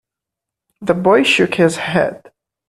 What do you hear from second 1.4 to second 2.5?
his head.